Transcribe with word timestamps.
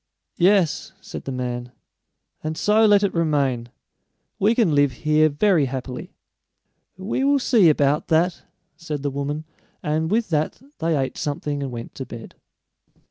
"Yes," 0.39 0.93
said 0.99 1.25
the 1.25 1.31
man; 1.31 1.71
"and 2.43 2.57
so 2.57 2.87
let 2.87 3.03
it 3.03 3.13
remain. 3.13 3.69
We 4.39 4.55
can 4.55 4.73
live 4.73 4.93
here 5.05 5.29
very 5.29 5.65
happily." 5.65 6.15
"We 6.97 7.23
will 7.23 7.37
see 7.37 7.69
about 7.69 8.07
that," 8.07 8.41
said 8.75 9.03
the 9.03 9.11
woman, 9.11 9.43
and 9.83 10.09
with 10.09 10.29
that 10.29 10.59
they 10.79 10.97
ate 10.97 11.19
something 11.19 11.61
and 11.61 11.71
went 11.71 11.93
to 11.93 12.07
bed. 12.07 12.33